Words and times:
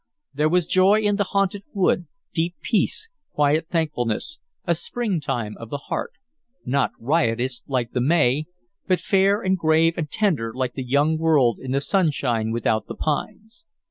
There 0.33 0.49
was 0.49 0.65
joy 0.65 1.01
in 1.01 1.17
the 1.17 1.25
haunted 1.25 1.63
wood, 1.75 2.07
deep 2.33 2.55
peace, 2.63 3.07
quiet 3.33 3.67
thankfulness, 3.69 4.39
a 4.65 4.73
springtime 4.73 5.55
of 5.59 5.69
the 5.69 5.77
heart, 5.77 6.13
not 6.65 6.89
riotous 6.99 7.61
like 7.67 7.91
the 7.91 8.01
May, 8.01 8.45
but 8.87 8.99
fair 8.99 9.43
and 9.43 9.55
grave 9.55 9.93
and 9.99 10.09
tender 10.09 10.51
like 10.55 10.73
the 10.73 10.83
young 10.83 11.19
world 11.19 11.59
in 11.59 11.69
the 11.69 11.81
sunshine 11.81 12.49
without 12.49 12.87
the 12.87 12.95
pines. 12.95 13.63